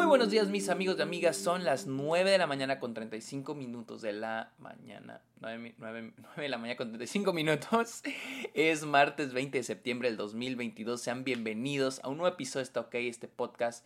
Muy 0.00 0.06
buenos 0.06 0.30
días 0.30 0.48
mis 0.48 0.70
amigos 0.70 0.96
y 0.98 1.02
amigas, 1.02 1.36
son 1.36 1.62
las 1.62 1.86
9 1.86 2.30
de 2.30 2.38
la 2.38 2.46
mañana 2.46 2.80
con 2.80 2.94
35 2.94 3.54
minutos 3.54 4.00
de 4.00 4.14
la 4.14 4.50
mañana, 4.58 5.20
9, 5.40 5.74
de 6.38 6.48
la 6.48 6.56
mañana 6.56 6.76
con 6.78 6.88
35 6.88 7.34
minutos, 7.34 8.00
es 8.54 8.86
martes 8.86 9.34
20 9.34 9.58
de 9.58 9.62
septiembre 9.62 10.08
del 10.08 10.16
2022, 10.16 11.02
sean 11.02 11.22
bienvenidos 11.22 12.00
a 12.02 12.08
un 12.08 12.16
nuevo 12.16 12.32
episodio 12.32 12.62
de 12.62 12.68
Está 12.68 12.80
OK, 12.80 12.94
este 12.94 13.28
podcast 13.28 13.84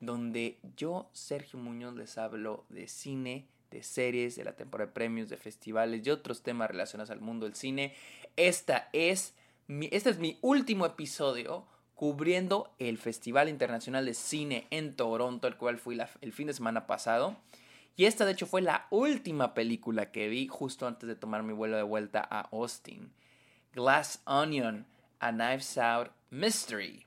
donde 0.00 0.58
yo, 0.76 1.08
Sergio 1.12 1.60
Muñoz, 1.60 1.94
les 1.94 2.18
hablo 2.18 2.64
de 2.68 2.88
cine, 2.88 3.46
de 3.70 3.84
series, 3.84 4.34
de 4.34 4.42
la 4.42 4.56
temporada 4.56 4.88
de 4.88 4.94
premios, 4.94 5.28
de 5.28 5.36
festivales 5.36 6.04
y 6.04 6.10
otros 6.10 6.42
temas 6.42 6.72
relacionados 6.72 7.10
al 7.10 7.20
mundo 7.20 7.46
del 7.46 7.54
cine. 7.54 7.94
Esta 8.34 8.88
es 8.92 9.36
mi, 9.68 9.88
este 9.92 10.10
es 10.10 10.18
mi 10.18 10.38
último 10.42 10.86
episodio 10.86 11.66
cubriendo 12.02 12.74
el 12.80 12.98
Festival 12.98 13.48
Internacional 13.48 14.04
de 14.04 14.14
Cine 14.14 14.66
en 14.70 14.96
Toronto, 14.96 15.46
el 15.46 15.56
cual 15.56 15.78
fui 15.78 15.96
el 16.20 16.32
fin 16.32 16.48
de 16.48 16.52
semana 16.52 16.88
pasado. 16.88 17.36
Y 17.94 18.06
esta 18.06 18.24
de 18.24 18.32
hecho 18.32 18.48
fue 18.48 18.60
la 18.60 18.88
última 18.90 19.54
película 19.54 20.10
que 20.10 20.26
vi 20.26 20.48
justo 20.48 20.88
antes 20.88 21.08
de 21.08 21.14
tomar 21.14 21.44
mi 21.44 21.52
vuelo 21.52 21.76
de 21.76 21.84
vuelta 21.84 22.26
a 22.28 22.40
Austin. 22.50 23.12
Glass 23.72 24.20
Onion, 24.24 24.84
A 25.20 25.30
Knives 25.30 25.78
Out 25.78 26.10
Mystery. 26.30 27.06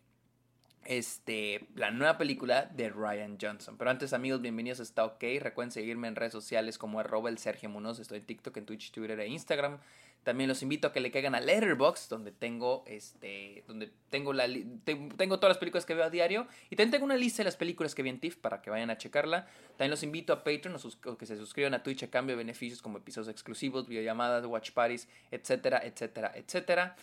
Este, 0.86 1.67
la 1.75 1.91
nueva 1.91 2.17
película 2.17 2.64
de 2.66 2.89
Ryan 2.89 3.38
Johnson. 3.38 3.75
Pero 3.77 3.91
antes, 3.91 4.14
amigos, 4.14 4.39
bienvenidos 4.39 4.80
a 4.80 4.84
Está 4.84 5.03
OK. 5.03 5.23
Recuerden 5.41 5.73
seguirme 5.73 6.08
en 6.08 6.16
redes 6.16 6.31
sociales 6.31 6.77
como 6.77 7.02
arroba 7.02 7.27
el 7.27 7.38
Sergio 7.38 7.67
Munoz. 7.67 8.00
Estoy 8.00 8.20
en 8.20 8.25
TikTok, 8.25 8.55
en 8.55 8.66
Twitch, 8.66 8.91
Twitter 8.91 9.20
e 9.20 9.27
Instagram. 9.27 9.77
También 10.26 10.48
los 10.48 10.64
invito 10.64 10.88
a 10.88 10.92
que 10.92 11.02
le 11.02 11.12
caigan 11.12 11.36
a 11.36 11.40
Letterboxd, 11.40 12.10
donde 12.10 12.32
tengo 12.32 12.84
este, 12.88 13.64
donde 13.68 13.92
tengo 14.10 14.34
la 14.34 14.48
tengo 14.84 15.38
todas 15.38 15.52
las 15.52 15.60
películas 15.60 15.86
que 15.86 15.94
veo 15.94 16.04
a 16.04 16.10
diario 16.10 16.48
y 16.72 16.76
también 16.76 16.90
tengo 16.90 17.06
una 17.06 17.16
lista 17.16 17.44
de 17.44 17.44
las 17.44 17.56
películas 17.56 17.94
que 17.94 18.02
vi 18.02 18.10
en 18.10 18.20
TIFF 18.20 18.38
para 18.38 18.59
que 18.59 18.72
vayan 18.72 18.90
a 18.90 18.98
checarla. 18.98 19.45
También 19.78 19.92
los 19.92 20.02
invito 20.02 20.34
a 20.34 20.44
Patreon 20.44 20.76
o 21.06 21.17
que 21.17 21.28
se 21.28 21.38
suscriban 21.38 21.76
a 21.76 21.84
Twitch 21.84 22.02
a 22.02 22.09
cambio 22.09 22.36
de 22.36 22.40
beneficios 22.40 22.82
como 22.82 22.98
episodios 22.98 23.30
exclusivos, 23.30 23.88
videollamadas, 23.88 24.44
watch 24.48 24.72
parties, 24.72 25.08
etcétera, 25.30 25.80
etcétera, 25.86 26.32
etcétera. 26.34 26.95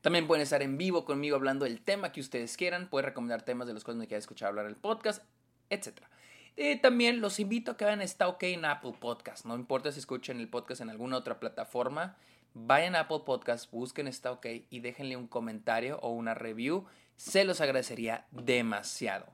También 0.00 0.28
pueden 0.28 0.44
estar 0.44 0.62
en 0.62 0.78
vivo 0.78 1.04
conmigo 1.04 1.34
hablando 1.34 1.64
del 1.64 1.80
tema 1.80 2.12
que 2.12 2.20
ustedes 2.20 2.56
quieran. 2.56 2.88
Pueden 2.88 3.06
recomendar 3.06 3.42
temas 3.42 3.66
de 3.66 3.74
los 3.74 3.82
cuales 3.82 3.98
me 3.98 4.06
quieran 4.06 4.20
escuchar 4.20 4.50
hablar 4.50 4.66
el 4.66 4.76
podcast, 4.76 5.24
etcétera. 5.68 6.08
Y 6.56 6.76
también 6.76 7.20
los 7.20 7.40
invito 7.40 7.72
a 7.72 7.76
que 7.76 7.84
vayan 7.84 8.00
a 8.00 8.04
Está 8.04 8.28
OK 8.28 8.44
en 8.44 8.64
Apple 8.64 8.94
Podcast. 9.00 9.44
No 9.44 9.56
importa 9.56 9.90
si 9.90 9.98
escuchen 9.98 10.38
el 10.38 10.48
podcast 10.48 10.80
en 10.80 10.90
alguna 10.90 11.16
otra 11.16 11.40
plataforma. 11.40 12.16
Vayan 12.54 12.94
a 12.94 13.00
Apple 13.00 13.22
Podcast, 13.26 13.70
busquen 13.72 14.06
Está 14.06 14.30
OK 14.30 14.46
y 14.70 14.78
déjenle 14.78 15.16
un 15.16 15.26
comentario 15.26 15.98
o 16.00 16.10
una 16.10 16.34
review. 16.34 16.86
Se 17.16 17.44
los 17.44 17.60
agradecería 17.60 18.26
demasiado. 18.30 19.26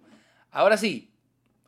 Ahora 0.51 0.79
sí, 0.79 1.13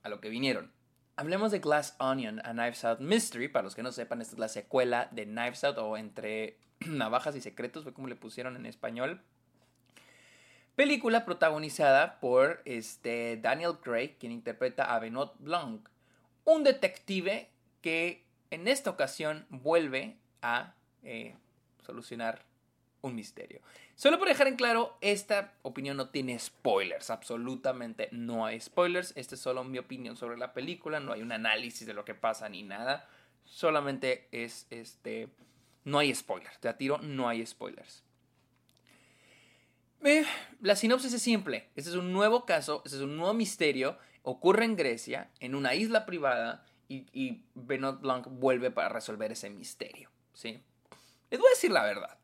a 0.03 0.08
lo 0.08 0.20
que 0.20 0.30
vinieron. 0.30 0.73
Hablemos 1.17 1.53
de 1.53 1.58
Glass 1.58 1.97
Onion, 1.98 2.41
a 2.41 2.53
Knives 2.53 2.84
Out 2.86 3.00
Mystery. 3.00 3.48
Para 3.48 3.64
los 3.64 3.75
que 3.75 3.83
no 3.83 3.92
sepan, 3.92 4.23
esta 4.23 4.34
es 4.34 4.39
la 4.39 4.48
secuela 4.48 5.08
de 5.12 5.25
Knives 5.25 5.64
Out 5.64 5.77
o 5.77 5.98
Entre 5.98 6.56
Navajas 6.86 7.36
y 7.36 7.42
Secretos, 7.42 7.83
fue 7.83 7.92
como 7.92 8.08
le 8.08 8.17
pusieron 8.17 8.56
en 8.56 8.64
español. 8.64 9.20
Película 10.75 11.27
protagonizada 11.27 12.19
por 12.19 12.62
este, 12.65 13.37
Daniel 13.37 13.78
Craig, 13.83 14.17
quien 14.19 14.33
interpreta 14.33 14.95
a 14.95 14.98
Benoit 14.98 15.33
Blanc, 15.39 15.87
un 16.45 16.64
detective 16.64 17.51
que 17.83 18.25
en 18.51 18.67
esta 18.67 18.89
ocasión 18.89 19.45
vuelve 19.51 20.17
a 20.41 20.75
eh, 21.03 21.37
solucionar 21.84 22.47
un 23.03 23.14
misterio. 23.14 23.61
Solo 23.97 24.19
por 24.19 24.29
dejar 24.29 24.47
en 24.47 24.56
claro, 24.56 24.97
esta 25.03 25.53
opinión 25.62 25.98
no 25.98 26.09
tiene 26.09 26.39
spoilers, 26.39 27.11
absolutamente 27.11 28.09
no 28.11 28.47
hay 28.47 28.59
spoilers, 28.59 29.12
esta 29.17 29.34
es 29.34 29.41
solo 29.41 29.64
mi 29.64 29.79
opinión 29.79 30.17
sobre 30.17 30.39
la 30.39 30.55
película, 30.55 31.01
no 31.01 31.12
hay 31.12 31.20
un 31.20 31.33
análisis 31.33 31.86
de 31.86 31.95
lo 31.95 32.05
que 32.05 32.14
pasa 32.14 32.48
ni 32.48 32.62
nada, 32.62 33.09
solamente 33.45 34.29
es 34.33 34.67
este, 34.70 35.29
no 35.85 35.98
hay 35.98 36.14
spoilers, 36.14 36.58
te 36.61 36.73
tiro, 36.74 36.98
no 36.98 37.29
hay 37.29 37.45
spoilers. 37.45 38.02
Eh, 40.05 40.24
la 40.61 40.74
sinopsis 40.74 41.13
es 41.13 41.23
simple. 41.23 41.68
Este 41.77 41.90
es 41.90 41.96
un 41.96 42.13
nuevo 42.13 42.45
caso, 42.45 42.83
este 42.85 42.96
es 42.96 43.02
un 43.02 43.17
nuevo 43.17 43.35
misterio. 43.35 43.98
Ocurre 44.23 44.64
en 44.64 44.77
Grecia, 44.77 45.30
en 45.40 45.55
una 45.55 45.74
isla 45.74 46.07
privada, 46.07 46.64
y, 46.89 47.07
y 47.13 47.42
Benoit 47.55 48.01
Blanc 48.01 48.27
vuelve 48.29 48.70
para 48.70 48.89
resolver 48.89 49.33
ese 49.33 49.48
misterio. 49.51 50.11
¿sí? 50.35 50.62
Les 51.30 51.41
voy 51.41 51.48
a 51.48 51.55
decir 51.55 51.70
la 51.70 51.85
verdad. 51.85 52.18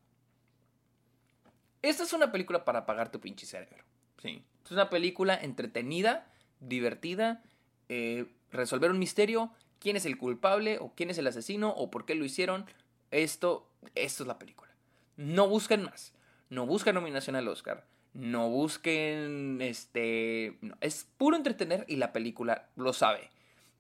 Esta 1.81 2.03
es 2.03 2.13
una 2.13 2.33
película 2.33 2.65
para 2.65 2.81
apagar 2.81 3.11
tu 3.11 3.21
pinche 3.21 3.47
cerebro. 3.47 3.85
¿sí? 4.21 4.45
Es 4.65 4.71
una 4.71 4.91
película 4.91 5.35
entretenida, 5.41 6.31
divertida, 6.61 7.43
eh, 7.89 8.27
resolver 8.51 8.91
un 8.91 8.99
misterio, 8.99 9.53
quién 9.79 9.97
es 9.97 10.05
el 10.05 10.19
culpable, 10.19 10.79
o 10.81 10.93
quién 10.95 11.11
es 11.11 11.19
el 11.19 11.27
asesino, 11.27 11.71
o 11.71 11.91
por 11.91 12.05
qué 12.05 12.15
lo 12.15 12.25
hicieron. 12.25 12.67
Esto, 13.11 13.71
esto 13.95 14.25
es 14.25 14.27
la 14.27 14.39
película. 14.39 14.71
No 15.17 15.49
busquen 15.49 15.85
más 15.85 16.13
no 16.51 16.67
busquen 16.67 16.95
nominación 16.95 17.37
al 17.37 17.49
Oscar, 17.49 17.85
no 18.15 18.49
busquen, 18.49 19.61
este, 19.61 20.59
es 20.81 21.07
puro 21.17 21.37
entretener 21.37 21.85
y 21.89 21.97
la 21.97 22.13
película 22.13 22.69
lo 22.77 22.93
sabe. 22.93 23.31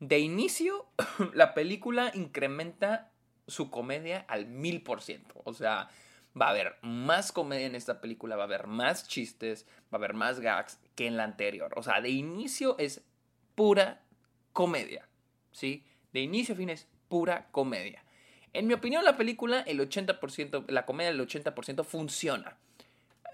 De 0.01 0.19
inicio, 0.19 0.87
la 1.34 1.55
película 1.55 2.12
incrementa 2.15 3.11
su 3.47 3.71
comedia 3.71 4.25
al 4.29 4.47
mil 4.47 4.83
por 4.83 5.03
ciento. 5.03 5.41
O 5.45 5.55
sea, 5.55 5.89
va 6.41 6.47
a 6.47 6.51
haber 6.51 6.77
más 6.83 7.33
comedia 7.33 7.67
en 7.67 7.75
esta 7.75 8.01
película, 8.01 8.37
va 8.37 8.43
a 8.43 8.47
haber 8.47 8.67
más 8.67 9.09
chistes, 9.09 9.67
va 9.93 9.93
a 9.93 9.97
haber 9.97 10.15
más 10.15 10.41
gags 10.41 10.79
que 10.95 11.06
en 11.06 11.17
la 11.17 11.25
anterior. 11.25 11.73
O 11.77 11.83
sea, 11.83 12.00
de 12.00 12.11
inicio 12.11 12.77
es 12.79 13.03
pura 13.55 14.03
comedia. 14.53 15.09
¿Sí? 15.50 15.85
De 16.12 16.21
inicio 16.21 16.55
a 16.55 16.59
fin 16.59 16.71
es 16.71 16.87
pura 17.09 17.49
comedia. 17.50 18.05
En 18.58 18.66
mi 18.66 18.74
opinión, 18.74 19.04
la 19.04 19.16
película, 19.16 19.60
el 19.60 19.78
80%, 19.78 20.64
la 20.66 20.84
comedia 20.84 21.12
del 21.12 21.24
80% 21.24 21.84
funciona. 21.84 22.56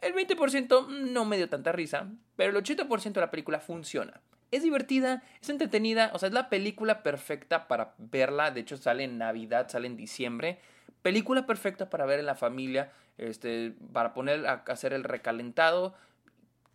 El 0.03 0.13
20% 0.13 0.87
no 0.87 1.25
me 1.25 1.39
dio 1.39 1.49
tanta 1.49 1.73
risa, 1.73 2.11
pero 2.37 2.51
el 2.51 2.63
80% 2.63 3.15
de 3.15 3.21
la 3.23 3.31
película 3.31 3.59
funciona. 3.59 4.21
Es 4.51 4.63
divertida, 4.63 5.23
es 5.41 5.49
entretenida, 5.49 6.11
o 6.13 6.19
sea, 6.19 6.29
es 6.29 6.35
la 6.35 6.51
película 6.51 7.03
perfecta 7.03 7.69
para 7.69 7.95
verla. 7.97 8.51
De 8.51 8.61
hecho, 8.61 8.77
sale 8.77 9.05
en 9.05 9.17
Navidad, 9.17 9.71
sale 9.71 9.87
en 9.87 9.97
diciembre. 9.97 10.59
Película 11.01 11.47
perfecta 11.47 11.89
para 11.89 12.05
ver 12.05 12.21
en 12.21 12.27
la 12.27 12.35
familia, 12.35 12.93
este, 13.17 13.73
para 13.95 14.13
poner 14.13 14.47
a 14.47 14.63
hacer 14.67 14.93
el 14.93 15.05
recalentado 15.05 15.95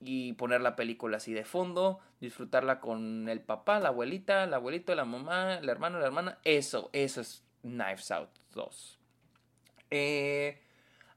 y 0.02 0.34
poner 0.34 0.62
la 0.62 0.76
película 0.76 1.18
así 1.18 1.34
de 1.34 1.46
fondo, 1.46 2.00
disfrutarla 2.20 2.80
con 2.80 3.30
el 3.30 3.42
papá, 3.42 3.80
la 3.80 3.90
abuelita, 3.90 4.46
el 4.46 4.56
abuelito, 4.56 4.96
la 4.96 5.06
mamá, 5.06 5.60
el 5.60 5.70
hermano, 5.70 6.00
la 6.00 6.08
hermana. 6.08 6.40
Eso, 6.44 6.90
eso 6.94 7.22
es 7.22 7.44
Knives 7.62 8.12
Out 8.12 8.30
2. 8.54 9.00
Eh, 9.92 10.62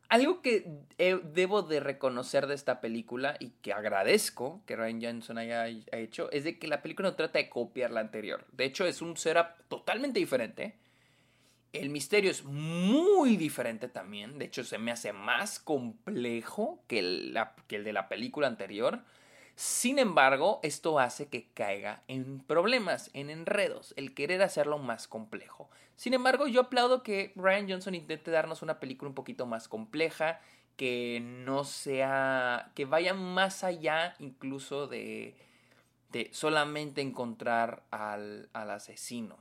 algo 0.08 0.42
que 0.42 0.66
debo 1.32 1.62
de 1.62 1.80
reconocer 1.80 2.46
de 2.46 2.54
esta 2.54 2.82
película 2.82 3.36
y 3.40 3.50
que 3.62 3.72
agradezco 3.72 4.60
que 4.66 4.76
Ryan 4.76 5.02
Johnson 5.02 5.38
haya 5.38 5.66
hecho 5.68 6.30
es 6.32 6.44
de 6.44 6.58
que 6.58 6.66
la 6.66 6.82
película 6.82 7.08
no 7.08 7.16
trata 7.16 7.38
de 7.38 7.48
copiar 7.48 7.90
la 7.90 8.00
anterior. 8.00 8.46
De 8.52 8.66
hecho, 8.66 8.84
es 8.84 9.00
un 9.00 9.16
setup 9.16 9.46
totalmente 9.68 10.18
diferente. 10.18 10.76
El 11.72 11.88
misterio 11.88 12.30
es 12.30 12.44
muy 12.44 13.38
diferente 13.38 13.88
también. 13.88 14.38
De 14.38 14.44
hecho, 14.44 14.64
se 14.64 14.76
me 14.76 14.90
hace 14.90 15.14
más 15.14 15.58
complejo 15.58 16.82
que 16.88 17.32
que 17.66 17.76
el 17.76 17.84
de 17.84 17.92
la 17.94 18.08
película 18.10 18.48
anterior. 18.48 19.02
Sin 19.54 19.98
embargo, 19.98 20.60
esto 20.62 20.98
hace 20.98 21.28
que 21.28 21.48
caiga 21.54 22.02
en 22.08 22.40
problemas, 22.40 23.10
en 23.14 23.30
enredos, 23.30 23.94
el 23.96 24.12
querer 24.12 24.42
hacerlo 24.42 24.78
más 24.78 25.08
complejo. 25.08 25.70
Sin 25.96 26.14
embargo, 26.14 26.46
yo 26.46 26.62
aplaudo 26.62 27.02
que 27.02 27.32
Ryan 27.36 27.68
Johnson 27.68 27.94
intente 27.94 28.30
darnos 28.30 28.62
una 28.62 28.80
película 28.80 29.08
un 29.08 29.14
poquito 29.14 29.46
más 29.46 29.68
compleja, 29.68 30.40
que 30.76 31.20
no 31.22 31.64
sea, 31.64 32.72
que 32.74 32.84
vaya 32.84 33.14
más 33.14 33.62
allá 33.62 34.16
incluso 34.18 34.86
de, 34.86 35.36
de 36.10 36.30
solamente 36.32 37.00
encontrar 37.02 37.82
al, 37.90 38.48
al 38.52 38.70
asesino 38.70 39.36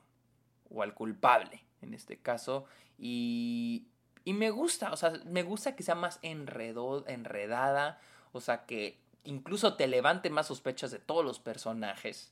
o 0.70 0.84
al 0.84 0.94
culpable, 0.94 1.64
en 1.82 1.94
este 1.94 2.18
caso, 2.18 2.66
y, 2.98 3.88
y 4.24 4.34
me 4.34 4.52
gusta, 4.52 4.92
o 4.92 4.98
sea, 4.98 5.14
me 5.26 5.44
gusta 5.44 5.76
que 5.76 5.84
sea 5.84 5.96
más 5.96 6.20
enredo, 6.22 7.06
enredada, 7.08 8.00
o 8.32 8.42
sea, 8.42 8.66
que 8.66 9.00
incluso 9.24 9.76
te 9.76 9.88
levante 9.88 10.30
más 10.30 10.48
sospechas 10.48 10.92
de 10.92 11.00
todos 11.00 11.26
los 11.26 11.40
personajes. 11.40 12.32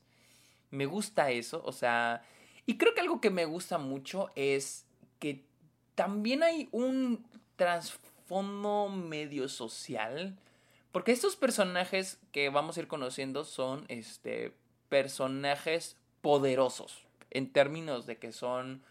Me 0.72 0.86
gusta 0.86 1.32
eso, 1.32 1.62
o 1.66 1.72
sea, 1.72 2.24
y 2.70 2.78
creo 2.78 2.94
que 2.94 3.02
algo 3.02 3.20
que 3.20 3.32
me 3.32 3.46
gusta 3.46 3.80
mucho 3.80 4.30
es 4.36 4.86
que 5.18 5.44
también 5.96 6.44
hay 6.44 6.70
un 6.72 7.26
trasfondo 7.56 8.90
medio 8.90 9.50
social, 9.50 10.38
porque 10.92 11.12
estos 11.12 11.36
personajes 11.36 12.20
que 12.32 12.50
vamos 12.50 12.78
a 12.78 12.82
ir 12.82 12.88
conociendo 12.88 13.44
son 13.44 13.86
este 13.88 14.54
personajes 14.88 15.98
poderosos 16.22 17.08
en 17.32 17.52
términos 17.52 18.06
de 18.06 18.20
que 18.20 18.32
son 18.32 18.84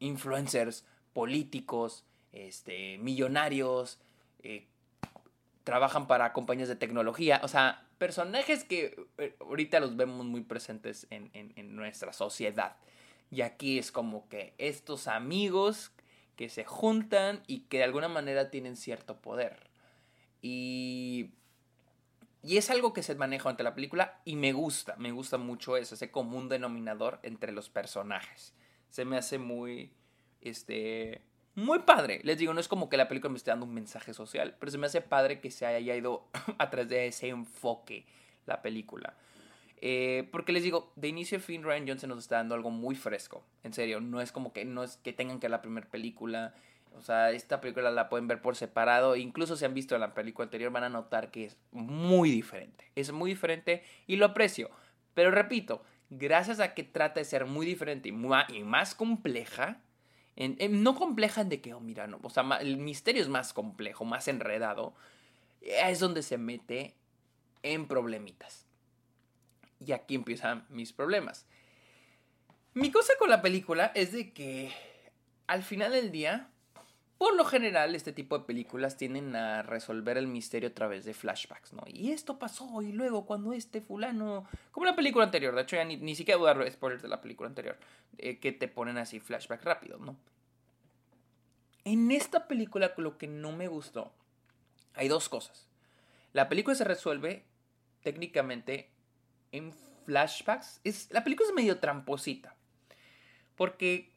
influencers, 0.00 0.84
políticos, 1.12 2.04
este, 2.32 2.98
millonarios, 2.98 4.00
eh, 4.42 4.66
trabajan 5.62 6.08
para 6.08 6.32
compañías 6.32 6.68
de 6.68 6.74
tecnología, 6.74 7.40
o 7.44 7.48
sea, 7.48 7.86
personajes 7.96 8.64
que 8.64 9.06
eh, 9.18 9.36
ahorita 9.38 9.78
los 9.78 9.94
vemos 9.94 10.26
muy 10.26 10.40
presentes 10.40 11.06
en, 11.10 11.30
en 11.32 11.76
nuestra 11.76 12.12
sociedad. 12.12 12.76
Y 13.34 13.42
aquí 13.42 13.80
es 13.80 13.90
como 13.90 14.28
que 14.28 14.54
estos 14.58 15.08
amigos 15.08 15.90
que 16.36 16.48
se 16.48 16.64
juntan 16.64 17.42
y 17.48 17.62
que 17.62 17.78
de 17.78 17.84
alguna 17.84 18.06
manera 18.06 18.48
tienen 18.48 18.76
cierto 18.76 19.20
poder. 19.20 19.70
Y, 20.40 21.30
y 22.44 22.58
es 22.58 22.70
algo 22.70 22.92
que 22.92 23.02
se 23.02 23.16
maneja 23.16 23.50
ante 23.50 23.64
la 23.64 23.74
película 23.74 24.20
y 24.24 24.36
me 24.36 24.52
gusta, 24.52 24.94
me 24.98 25.10
gusta 25.10 25.36
mucho 25.36 25.76
eso, 25.76 25.96
ese 25.96 26.12
común 26.12 26.48
denominador 26.48 27.18
entre 27.24 27.50
los 27.50 27.70
personajes. 27.70 28.54
Se 28.88 29.04
me 29.04 29.16
hace 29.16 29.38
muy, 29.38 29.90
este, 30.40 31.20
muy 31.56 31.80
padre. 31.80 32.20
Les 32.22 32.38
digo, 32.38 32.54
no 32.54 32.60
es 32.60 32.68
como 32.68 32.88
que 32.88 32.96
la 32.96 33.08
película 33.08 33.32
me 33.32 33.38
esté 33.38 33.50
dando 33.50 33.66
un 33.66 33.74
mensaje 33.74 34.14
social, 34.14 34.54
pero 34.60 34.70
se 34.70 34.78
me 34.78 34.86
hace 34.86 35.00
padre 35.00 35.40
que 35.40 35.50
se 35.50 35.66
haya 35.66 35.96
ido 35.96 36.28
a 36.58 36.70
través 36.70 36.88
de 36.88 37.08
ese 37.08 37.30
enfoque 37.30 38.06
la 38.46 38.62
película. 38.62 39.16
Eh, 39.86 40.30
porque 40.32 40.52
les 40.52 40.62
digo, 40.62 40.90
de 40.96 41.08
inicio 41.08 41.36
a 41.36 41.42
fin 41.42 41.62
Ryan 41.62 41.86
Johnson 41.86 42.08
nos 42.08 42.20
está 42.20 42.36
dando 42.36 42.54
algo 42.54 42.70
muy 42.70 42.94
fresco. 42.94 43.44
En 43.64 43.74
serio, 43.74 44.00
no 44.00 44.22
es 44.22 44.32
como 44.32 44.54
que 44.54 44.64
no 44.64 44.82
es 44.82 44.96
que 44.96 45.12
tengan 45.12 45.38
que 45.38 45.44
ver 45.44 45.50
la 45.50 45.60
primera 45.60 45.86
película. 45.86 46.54
O 46.96 47.02
sea, 47.02 47.32
esta 47.32 47.60
película 47.60 47.90
la 47.90 48.08
pueden 48.08 48.26
ver 48.26 48.40
por 48.40 48.56
separado. 48.56 49.14
Incluso 49.14 49.56
si 49.56 49.66
han 49.66 49.74
visto 49.74 49.98
la 49.98 50.14
película 50.14 50.44
anterior 50.44 50.72
van 50.72 50.84
a 50.84 50.88
notar 50.88 51.30
que 51.30 51.44
es 51.44 51.58
muy 51.70 52.30
diferente. 52.30 52.90
Es 52.94 53.12
muy 53.12 53.32
diferente 53.32 53.84
y 54.06 54.16
lo 54.16 54.24
aprecio. 54.24 54.70
Pero 55.12 55.30
repito, 55.30 55.82
gracias 56.08 56.60
a 56.60 56.72
que 56.72 56.84
trata 56.84 57.20
de 57.20 57.26
ser 57.26 57.44
muy 57.44 57.66
diferente 57.66 58.08
y, 58.08 58.12
más 58.62 58.94
compleja, 58.94 59.82
no 60.70 60.94
compleja 60.94 61.42
en 61.42 61.50
de 61.50 61.60
que, 61.60 61.74
oh, 61.74 61.80
mira, 61.80 62.06
no, 62.06 62.20
o 62.22 62.30
sea, 62.30 62.42
el 62.62 62.78
misterio 62.78 63.20
es 63.20 63.28
más 63.28 63.52
complejo, 63.52 64.06
más 64.06 64.28
enredado, 64.28 64.94
es 65.60 65.98
donde 65.98 66.22
se 66.22 66.38
mete 66.38 66.94
en 67.62 67.86
problemitas. 67.86 68.63
Y 69.80 69.92
aquí 69.92 70.14
empiezan 70.14 70.66
mis 70.68 70.92
problemas. 70.92 71.46
Mi 72.74 72.90
cosa 72.90 73.12
con 73.18 73.30
la 73.30 73.42
película 73.42 73.92
es 73.94 74.12
de 74.12 74.32
que 74.32 74.72
al 75.46 75.62
final 75.62 75.92
del 75.92 76.10
día, 76.10 76.48
por 77.18 77.36
lo 77.36 77.44
general, 77.44 77.94
este 77.94 78.12
tipo 78.12 78.36
de 78.38 78.44
películas 78.44 78.96
tienden 78.96 79.36
a 79.36 79.62
resolver 79.62 80.18
el 80.18 80.26
misterio 80.26 80.70
a 80.70 80.74
través 80.74 81.04
de 81.04 81.14
flashbacks, 81.14 81.72
¿no? 81.72 81.84
Y 81.86 82.10
esto 82.10 82.38
pasó, 82.38 82.82
y 82.82 82.92
luego 82.92 83.26
cuando 83.26 83.52
este 83.52 83.80
fulano. 83.80 84.48
Como 84.72 84.86
la 84.86 84.96
película 84.96 85.24
anterior, 85.24 85.54
de 85.54 85.62
hecho, 85.62 85.76
ya 85.76 85.84
ni, 85.84 86.14
siquiera 86.16 86.38
voy 86.38 86.50
a 86.50 86.54
dar 86.54 86.70
spoilers 86.72 87.02
de 87.02 87.08
la 87.08 87.20
película 87.20 87.48
anterior, 87.48 87.78
eh, 88.18 88.38
que 88.38 88.52
te 88.52 88.68
ponen 88.68 88.98
así 88.98 89.20
flashback 89.20 89.62
rápido, 89.62 89.98
¿no? 89.98 90.16
En 91.84 92.10
esta 92.10 92.48
película, 92.48 92.92
lo 92.96 93.18
que 93.18 93.28
no 93.28 93.52
me 93.52 93.68
gustó, 93.68 94.12
hay 94.94 95.08
dos 95.08 95.28
cosas. 95.28 95.68
La 96.32 96.48
película 96.48 96.74
se 96.74 96.84
resuelve 96.84 97.44
técnicamente 98.02 98.90
en 99.54 99.72
flashbacks. 100.04 100.80
Es, 100.84 101.10
la 101.12 101.22
película 101.22 101.48
es 101.48 101.54
medio 101.54 101.78
tramposita. 101.78 102.54
Porque 103.54 104.12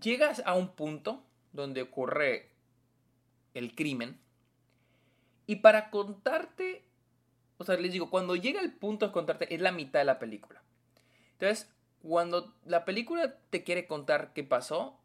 llegas 0.00 0.42
a 0.46 0.54
un 0.54 0.68
punto 0.68 1.22
donde 1.52 1.82
ocurre 1.82 2.50
el 3.54 3.74
crimen. 3.74 4.18
Y 5.46 5.56
para 5.56 5.90
contarte, 5.90 6.84
o 7.58 7.64
sea, 7.64 7.76
les 7.76 7.92
digo, 7.92 8.10
cuando 8.10 8.36
llega 8.36 8.60
el 8.60 8.72
punto 8.72 9.06
de 9.06 9.12
contarte 9.12 9.54
es 9.54 9.60
la 9.60 9.72
mitad 9.72 10.00
de 10.00 10.06
la 10.06 10.18
película. 10.18 10.62
Entonces, 11.32 11.70
cuando 12.02 12.54
la 12.64 12.84
película 12.84 13.36
te 13.50 13.64
quiere 13.64 13.86
contar 13.86 14.32
qué 14.32 14.44
pasó, 14.44 14.98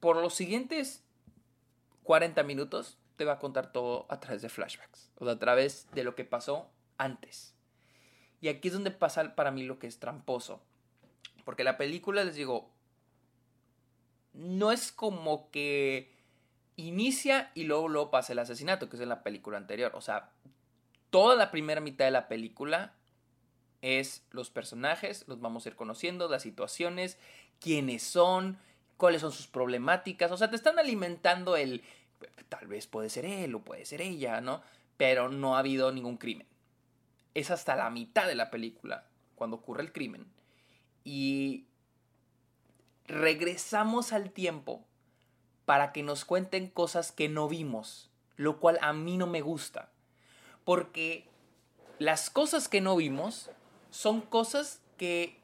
por 0.00 0.16
los 0.16 0.34
siguientes 0.34 1.04
40 2.04 2.42
minutos 2.44 2.98
te 3.16 3.24
va 3.24 3.34
a 3.34 3.38
contar 3.38 3.72
todo 3.72 4.06
a 4.08 4.20
través 4.20 4.40
de 4.42 4.48
flashbacks. 4.48 5.10
O 5.18 5.28
a 5.28 5.38
través 5.38 5.86
de 5.92 6.04
lo 6.04 6.14
que 6.14 6.24
pasó 6.24 6.70
antes. 6.96 7.53
Y 8.44 8.48
aquí 8.50 8.68
es 8.68 8.74
donde 8.74 8.90
pasa 8.90 9.34
para 9.34 9.50
mí 9.50 9.62
lo 9.62 9.78
que 9.78 9.86
es 9.86 9.98
tramposo. 9.98 10.60
Porque 11.46 11.64
la 11.64 11.78
película, 11.78 12.24
les 12.24 12.34
digo, 12.34 12.68
no 14.34 14.70
es 14.70 14.92
como 14.92 15.50
que 15.50 16.12
inicia 16.76 17.50
y 17.54 17.64
luego, 17.64 17.88
luego 17.88 18.10
pasa 18.10 18.34
el 18.34 18.38
asesinato, 18.40 18.90
que 18.90 18.96
es 18.96 19.02
en 19.02 19.08
la 19.08 19.22
película 19.22 19.56
anterior. 19.56 19.92
O 19.94 20.02
sea, 20.02 20.30
toda 21.08 21.36
la 21.36 21.50
primera 21.50 21.80
mitad 21.80 22.04
de 22.04 22.10
la 22.10 22.28
película 22.28 22.92
es 23.80 24.26
los 24.30 24.50
personajes, 24.50 25.26
los 25.26 25.40
vamos 25.40 25.64
a 25.64 25.70
ir 25.70 25.74
conociendo, 25.74 26.28
las 26.28 26.42
situaciones, 26.42 27.16
quiénes 27.60 28.02
son, 28.02 28.58
cuáles 28.98 29.22
son 29.22 29.32
sus 29.32 29.46
problemáticas. 29.46 30.30
O 30.30 30.36
sea, 30.36 30.50
te 30.50 30.56
están 30.56 30.78
alimentando 30.78 31.56
el, 31.56 31.82
tal 32.50 32.66
vez 32.66 32.88
puede 32.88 33.08
ser 33.08 33.24
él 33.24 33.54
o 33.54 33.60
puede 33.60 33.86
ser 33.86 34.02
ella, 34.02 34.42
¿no? 34.42 34.60
Pero 34.98 35.30
no 35.30 35.56
ha 35.56 35.60
habido 35.60 35.90
ningún 35.92 36.18
crimen 36.18 36.46
es 37.34 37.50
hasta 37.50 37.76
la 37.76 37.90
mitad 37.90 38.26
de 38.26 38.34
la 38.34 38.50
película 38.50 39.06
cuando 39.34 39.56
ocurre 39.56 39.82
el 39.82 39.92
crimen. 39.92 40.26
Y 41.04 41.66
regresamos 43.06 44.12
al 44.12 44.30
tiempo 44.30 44.84
para 45.64 45.92
que 45.92 46.02
nos 46.02 46.24
cuenten 46.24 46.68
cosas 46.68 47.12
que 47.12 47.28
no 47.28 47.48
vimos, 47.48 48.10
lo 48.36 48.58
cual 48.58 48.78
a 48.80 48.92
mí 48.92 49.16
no 49.16 49.26
me 49.26 49.40
gusta. 49.40 49.90
Porque 50.64 51.28
las 51.98 52.30
cosas 52.30 52.68
que 52.68 52.80
no 52.80 52.96
vimos 52.96 53.50
son 53.90 54.20
cosas 54.20 54.80
que 54.96 55.40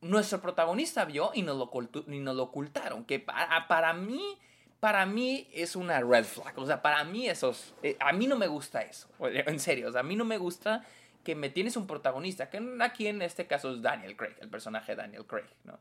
nuestro 0.00 0.40
protagonista 0.40 1.04
vio 1.04 1.30
y 1.34 1.42
nos 1.42 1.56
lo, 1.56 1.70
nos 2.06 2.36
lo 2.36 2.42
ocultaron. 2.42 3.04
Que 3.04 3.18
para, 3.18 3.66
para 3.66 3.92
mí 3.92 4.38
para 4.80 5.06
mí 5.06 5.48
es 5.52 5.76
una 5.76 6.00
red 6.00 6.24
flag. 6.24 6.56
O 6.58 6.66
sea, 6.66 6.82
para 6.82 7.04
mí 7.04 7.28
eso 7.28 7.54
eh, 7.82 7.96
a 8.00 8.12
mí 8.12 8.26
no 8.26 8.36
me 8.36 8.46
gusta 8.46 8.82
eso. 8.82 9.08
En 9.20 9.58
serio, 9.58 9.88
o 9.88 9.92
sea, 9.92 10.00
a 10.00 10.04
mí 10.04 10.16
no 10.16 10.24
me 10.24 10.38
gusta 10.38 10.84
que 11.24 11.34
me 11.34 11.50
tienes 11.50 11.76
un 11.76 11.86
protagonista, 11.86 12.48
que 12.48 12.62
aquí 12.80 13.06
en 13.06 13.20
este 13.22 13.46
caso 13.46 13.72
es 13.72 13.82
Daniel 13.82 14.16
Craig, 14.16 14.34
el 14.40 14.48
personaje 14.48 14.96
Daniel 14.96 15.26
Craig, 15.26 15.44
¿no? 15.64 15.78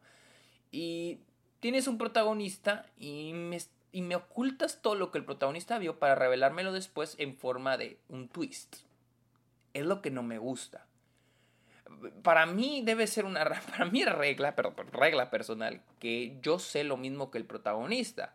Y 0.71 1.19
tienes 1.59 1.87
un 1.87 1.97
protagonista 1.97 2.85
y 2.97 3.31
me, 3.33 3.57
y 3.91 4.01
me 4.01 4.15
ocultas 4.15 4.81
todo 4.81 4.95
lo 4.95 5.11
que 5.11 5.19
el 5.19 5.25
protagonista 5.25 5.77
vio 5.77 5.99
para 5.99 6.15
revelármelo 6.15 6.73
después 6.73 7.15
en 7.19 7.37
forma 7.37 7.77
de 7.77 7.97
un 8.09 8.27
twist. 8.27 8.77
Es 9.73 9.85
lo 9.85 10.01
que 10.01 10.11
no 10.11 10.23
me 10.23 10.37
gusta. 10.37 10.85
Para 12.23 12.45
mí 12.45 12.81
debe 12.83 13.07
ser 13.07 13.25
una 13.25 13.45
para 13.71 13.85
mí 13.85 14.03
regla, 14.03 14.55
pero 14.55 14.75
regla 14.91 15.29
personal 15.29 15.81
que 15.99 16.37
yo 16.41 16.59
sé 16.59 16.83
lo 16.83 16.97
mismo 16.97 17.31
que 17.31 17.37
el 17.37 17.45
protagonista. 17.45 18.33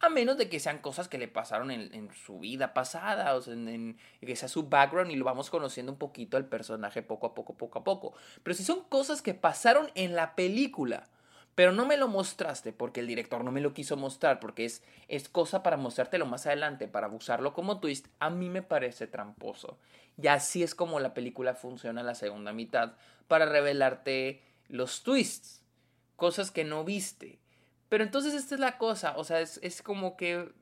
A 0.00 0.10
menos 0.10 0.36
de 0.36 0.50
que 0.50 0.60
sean 0.60 0.78
cosas 0.78 1.08
que 1.08 1.16
le 1.16 1.26
pasaron 1.26 1.70
en, 1.70 2.10
su 2.12 2.38
vida 2.38 2.74
pasada, 2.74 3.34
o 3.34 3.40
sea, 3.40 3.54
en, 3.54 3.96
que 4.20 4.36
sea 4.36 4.48
su 4.48 4.68
background 4.68 5.10
y 5.10 5.16
lo 5.16 5.24
vamos 5.24 5.48
conociendo 5.48 5.90
un 5.90 5.98
poquito 5.98 6.36
al 6.36 6.46
personaje 6.46 7.02
poco 7.02 7.28
a 7.28 7.34
poco, 7.34 7.56
poco 7.56 7.78
a 7.78 7.84
poco. 7.84 8.14
Pero 8.42 8.54
si 8.54 8.62
son 8.62 8.84
cosas 8.84 9.22
que 9.22 9.32
pasaron 9.32 9.90
en 9.94 10.14
la 10.14 10.34
película, 10.34 11.08
pero 11.54 11.72
no 11.72 11.86
me 11.86 11.96
lo 11.96 12.08
mostraste 12.08 12.74
porque 12.74 13.00
el 13.00 13.06
director 13.06 13.42
no 13.42 13.50
me 13.50 13.62
lo 13.62 13.72
quiso 13.72 13.96
mostrar, 13.96 14.38
porque 14.38 14.66
es, 14.66 14.82
es 15.08 15.30
cosa 15.30 15.62
para 15.62 15.78
mostrártelo 15.78 16.26
más 16.26 16.46
adelante, 16.46 16.88
para 16.88 17.08
usarlo 17.08 17.54
como 17.54 17.80
twist, 17.80 18.08
a 18.18 18.28
mí 18.28 18.50
me 18.50 18.60
parece 18.60 19.06
tramposo. 19.06 19.78
Y 20.20 20.26
así 20.26 20.62
es 20.62 20.74
como 20.74 21.00
la 21.00 21.14
película 21.14 21.54
funciona 21.54 22.00
en 22.02 22.06
la 22.06 22.14
segunda 22.14 22.52
mitad, 22.52 22.96
para 23.28 23.46
revelarte 23.46 24.42
los 24.68 25.02
twists, 25.02 25.62
cosas 26.16 26.50
que 26.50 26.64
no 26.64 26.84
viste 26.84 27.38
pero 27.88 28.04
entonces 28.04 28.34
esta 28.34 28.54
es 28.54 28.60
la 28.60 28.78
cosa, 28.78 29.16
o 29.16 29.24
sea, 29.24 29.40
es, 29.40 29.82
como 29.82 30.16
que... 30.16 30.52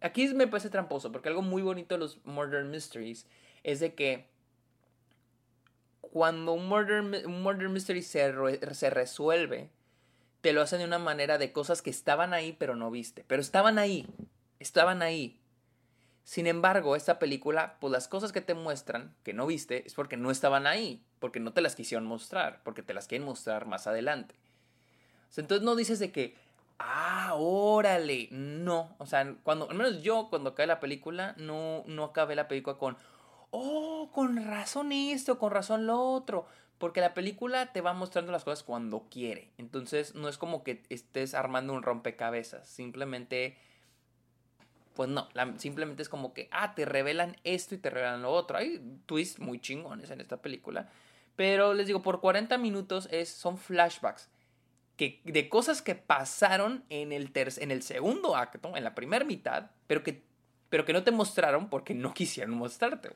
Aquí 0.00 0.28
me 0.34 0.46
parece 0.46 0.68
tramposo, 0.68 1.10
porque 1.10 1.30
algo 1.30 1.40
muy 1.40 1.62
bonito 1.62 1.94
de 1.94 2.00
los 2.00 2.24
Murder 2.26 2.64
Mysteries 2.64 3.26
es 3.62 3.80
de 3.80 3.94
que 3.94 4.28
cuando 6.00 6.52
un 6.52 6.68
Murder, 6.68 7.02
murder 7.26 7.70
Mystery 7.70 8.02
se, 8.02 8.32
se 8.74 8.90
resuelve, 8.90 9.70
te 10.42 10.52
lo 10.52 10.60
hacen 10.60 10.80
de 10.80 10.84
una 10.84 10.98
manera 10.98 11.38
de 11.38 11.52
cosas 11.52 11.80
que 11.80 11.88
estaban 11.88 12.34
ahí 12.34 12.52
pero 12.52 12.76
no 12.76 12.90
viste. 12.90 13.24
Pero 13.26 13.40
estaban 13.40 13.78
ahí, 13.78 14.06
estaban 14.58 15.00
ahí. 15.00 15.40
Sin 16.22 16.46
embargo, 16.46 16.96
esta 16.96 17.18
película, 17.18 17.76
pues 17.80 17.90
las 17.90 18.08
cosas 18.08 18.30
que 18.30 18.40
te 18.40 18.54
muestran 18.54 19.14
que 19.24 19.32
no 19.32 19.46
viste 19.46 19.86
es 19.86 19.94
porque 19.94 20.16
no 20.16 20.30
estaban 20.30 20.66
ahí, 20.66 21.02
porque 21.18 21.40
no 21.40 21.52
te 21.52 21.62
las 21.62 21.74
quisieron 21.74 22.06
mostrar, 22.06 22.60
porque 22.62 22.82
te 22.82 22.94
las 22.94 23.08
quieren 23.08 23.26
mostrar 23.26 23.66
más 23.66 23.86
adelante. 23.86 24.34
Entonces 25.40 25.64
no 25.64 25.76
dices 25.76 25.98
de 25.98 26.12
que, 26.12 26.36
ah, 26.78 27.32
órale, 27.34 28.28
no. 28.30 28.94
O 28.98 29.06
sea, 29.06 29.34
cuando, 29.42 29.70
al 29.70 29.76
menos 29.76 30.02
yo 30.02 30.28
cuando 30.30 30.54
cae 30.54 30.66
la 30.66 30.80
película, 30.80 31.34
no, 31.38 31.84
no 31.86 32.04
acabé 32.04 32.34
la 32.34 32.48
película 32.48 32.76
con, 32.76 32.96
oh, 33.50 34.10
con 34.12 34.44
razón 34.46 34.92
esto, 34.92 35.38
con 35.38 35.50
razón 35.50 35.86
lo 35.86 36.00
otro. 36.00 36.46
Porque 36.78 37.00
la 37.00 37.14
película 37.14 37.72
te 37.72 37.80
va 37.80 37.92
mostrando 37.92 38.32
las 38.32 38.44
cosas 38.44 38.64
cuando 38.64 39.06
quiere. 39.10 39.50
Entonces 39.58 40.14
no 40.14 40.28
es 40.28 40.38
como 40.38 40.64
que 40.64 40.82
estés 40.88 41.34
armando 41.34 41.72
un 41.72 41.82
rompecabezas. 41.82 42.68
Simplemente, 42.68 43.56
pues 44.94 45.08
no, 45.08 45.28
simplemente 45.56 46.02
es 46.02 46.08
como 46.08 46.34
que, 46.34 46.48
ah, 46.50 46.74
te 46.74 46.84
revelan 46.84 47.36
esto 47.44 47.74
y 47.74 47.78
te 47.78 47.90
revelan 47.90 48.22
lo 48.22 48.32
otro. 48.32 48.58
Hay 48.58 49.00
twists 49.06 49.40
muy 49.40 49.60
chingones 49.60 50.10
en 50.10 50.20
esta 50.20 50.38
película. 50.38 50.90
Pero 51.36 51.74
les 51.74 51.86
digo, 51.86 52.02
por 52.02 52.20
40 52.20 52.58
minutos 52.58 53.08
es, 53.10 53.28
son 53.28 53.56
flashbacks 53.58 54.28
que, 54.96 55.20
de 55.24 55.48
cosas 55.48 55.82
que 55.82 55.94
pasaron 55.94 56.84
en 56.88 57.12
el, 57.12 57.30
en 57.34 57.70
el 57.70 57.82
segundo 57.82 58.36
acto, 58.36 58.76
en 58.76 58.84
la 58.84 58.94
primera 58.94 59.24
mitad, 59.24 59.70
pero 59.86 60.02
que, 60.02 60.22
pero 60.68 60.84
que 60.84 60.92
no 60.92 61.02
te 61.02 61.10
mostraron 61.10 61.68
porque 61.68 61.94
no 61.94 62.14
quisieron 62.14 62.54
mostrarte, 62.54 63.10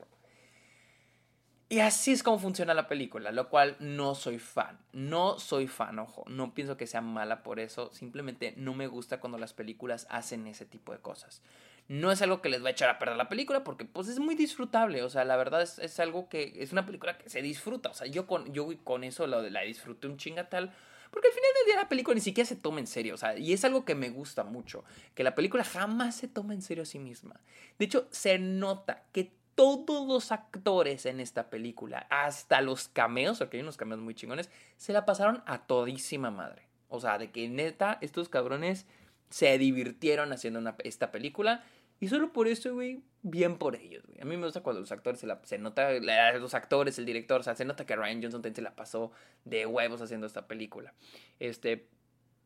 Y 1.69 1.79
así 1.79 2.11
es 2.11 2.23
como 2.23 2.39
funciona 2.39 2.73
la 2.73 2.87
película, 2.87 3.31
lo 3.31 3.49
cual 3.49 3.77
no 3.79 4.15
soy 4.15 4.39
fan. 4.39 4.79
No 4.91 5.39
soy 5.39 5.67
fan, 5.67 5.99
ojo. 5.99 6.23
No 6.27 6.53
pienso 6.53 6.75
que 6.75 6.87
sea 6.87 7.01
mala 7.01 7.43
por 7.43 7.59
eso. 7.59 7.91
Simplemente 7.93 8.53
no 8.57 8.73
me 8.73 8.87
gusta 8.87 9.19
cuando 9.19 9.37
las 9.37 9.53
películas 9.53 10.07
hacen 10.09 10.47
ese 10.47 10.65
tipo 10.65 10.91
de 10.91 10.99
cosas. 10.99 11.41
No 11.87 12.11
es 12.11 12.21
algo 12.21 12.41
que 12.41 12.49
les 12.49 12.63
va 12.63 12.67
a 12.67 12.71
echar 12.71 12.89
a 12.89 12.99
perder 12.99 13.17
la 13.17 13.29
película 13.29 13.63
porque 13.63 13.85
pues 13.85 14.09
es 14.09 14.19
muy 14.19 14.35
disfrutable. 14.35 15.01
O 15.01 15.09
sea, 15.09 15.25
la 15.25 15.37
verdad 15.37 15.61
es, 15.61 15.79
es 15.79 15.99
algo 15.99 16.27
que 16.27 16.53
es 16.57 16.71
una 16.71 16.85
película 16.85 17.17
que 17.17 17.29
se 17.29 17.41
disfruta. 17.41 17.89
O 17.89 17.93
sea, 17.93 18.05
yo 18.05 18.27
con, 18.27 18.53
yo 18.53 18.67
con 18.83 19.03
eso 19.03 19.25
lo, 19.27 19.41
la 19.49 19.61
disfruté 19.61 20.07
un 20.07 20.17
chingatal. 20.17 20.73
Porque 21.11 21.27
al 21.27 21.33
final 21.33 21.49
del 21.57 21.65
día 21.65 21.81
la 21.81 21.89
película 21.89 22.15
ni 22.15 22.21
siquiera 22.21 22.47
se 22.47 22.55
toma 22.55 22.79
en 22.79 22.87
serio, 22.87 23.15
o 23.15 23.17
sea, 23.17 23.37
y 23.37 23.53
es 23.53 23.65
algo 23.65 23.85
que 23.85 23.95
me 23.95 24.09
gusta 24.09 24.43
mucho, 24.43 24.83
que 25.15 25.23
la 25.23 25.35
película 25.35 25.63
jamás 25.63 26.15
se 26.15 26.27
toma 26.27 26.53
en 26.53 26.61
serio 26.61 26.83
a 26.83 26.85
sí 26.85 26.99
misma. 26.99 27.39
De 27.77 27.85
hecho, 27.85 28.07
se 28.11 28.37
nota 28.37 29.03
que 29.11 29.31
todos 29.55 30.07
los 30.07 30.31
actores 30.31 31.05
en 31.05 31.19
esta 31.19 31.49
película, 31.49 32.07
hasta 32.09 32.61
los 32.61 32.87
cameos, 32.87 33.39
porque 33.39 33.57
hay 33.57 33.63
unos 33.63 33.75
cameos 33.75 33.99
muy 33.99 34.15
chingones, 34.15 34.49
se 34.77 34.93
la 34.93 35.05
pasaron 35.05 35.43
a 35.45 35.65
todísima 35.65 36.31
madre. 36.31 36.69
O 36.87 36.99
sea, 36.99 37.17
de 37.17 37.31
que 37.31 37.49
neta, 37.49 37.97
estos 38.01 38.29
cabrones 38.29 38.85
se 39.29 39.57
divirtieron 39.57 40.31
haciendo 40.31 40.61
esta 40.83 41.11
película 41.11 41.63
y 41.99 42.07
solo 42.07 42.31
por 42.31 42.47
eso, 42.47 42.73
güey, 42.73 43.03
bien 43.21 43.57
por 43.57 43.75
ellos, 43.75 44.05
güey. 44.05 44.21
A 44.21 44.25
mí 44.25 44.37
me 44.37 44.45
gusta 44.45 44.61
cuando 44.61 44.79
los 44.79 44.91
actores 44.91 45.19
se 45.19 45.27
la... 45.27 45.41
Se 45.43 45.57
nota, 45.57 45.91
los 46.39 46.53
actores, 46.53 46.97
el 46.97 47.05
director, 47.05 47.41
o 47.41 47.43
sea, 47.43 47.55
se 47.55 47.65
nota 47.65 47.85
que 47.85 47.95
Ryan 47.95 48.21
Johnson 48.23 48.55
se 48.55 48.61
la 48.61 48.75
pasó 48.75 49.11
de 49.43 49.65
huevos 49.65 50.01
haciendo 50.01 50.25
esta 50.25 50.47
película. 50.47 50.93
Este, 51.39 51.89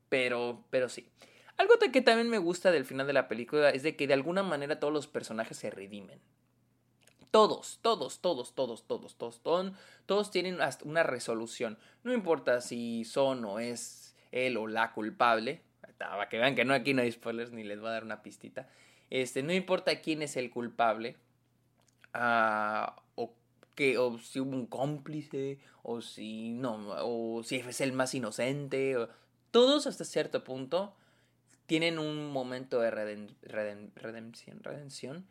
pero, 0.10 0.66
pero 0.70 0.90
sí. 0.90 1.10
Algo 1.58 1.76
que 1.92 2.02
también 2.02 2.30
me 2.30 2.40
gusta 2.40 2.72
del 2.72 2.86
final 2.86 3.06
de 3.06 3.14
la 3.14 3.28
película 3.28 3.70
es 3.70 3.84
de 3.84 3.96
que 3.96 4.08
de 4.08 4.16
alguna 4.16 4.42
manera 4.42 4.80
todos 4.80 4.94
los 4.94 5.08
personajes 5.08 5.58
se 5.58 5.70
redimen. 5.70 6.20
Todos, 7.30 7.80
todos, 7.82 8.20
todos, 8.22 8.54
todos, 8.54 8.86
todos, 8.88 9.18
todos, 9.18 9.42
todos, 9.42 9.74
todos 10.06 10.32
tienen 10.32 10.58
una 10.84 11.04
resolución. 11.04 11.78
No 12.04 12.14
importa 12.14 12.62
si 12.62 13.06
son 13.06 13.46
o 13.46 13.60
es 13.60 14.16
él 14.32 14.58
o 14.58 14.68
la 14.68 14.94
culpable. 14.94 15.62
Para 15.98 16.28
que 16.28 16.38
vean 16.38 16.56
que 16.56 16.66
no, 16.66 16.74
aquí 16.74 16.94
no 16.94 17.02
hay 17.02 17.12
spoilers 17.12 17.52
ni 17.52 17.64
les 17.64 17.80
voy 17.80 17.90
a 17.90 17.94
dar 17.94 18.04
una 18.04 18.24
pistita. 18.24 18.68
Este, 19.13 19.43
no 19.43 19.53
importa 19.53 20.01
quién 20.01 20.24
es 20.24 20.38
el 20.38 20.50
culpable, 20.50 21.17
ah, 22.15 22.96
o, 23.13 23.32
que, 23.75 24.00
o 24.00 24.17
si 24.17 24.39
hubo 24.39 24.50
un 24.50 24.65
cómplice, 24.65 25.60
o 25.84 26.01
si 26.01 26.50
no, 26.50 26.79
o 27.05 27.43
si 27.43 27.58
es 27.58 27.79
el 27.82 27.93
más 27.93 28.15
inocente, 28.15 28.98
todos 29.51 29.86
hasta 29.86 30.03
cierto 30.03 30.43
punto 30.43 30.96
tienen 31.67 32.00
un 32.00 32.32
momento 32.32 32.79
de 32.79 32.89
redención, 32.89 34.63
redención, 34.63 35.27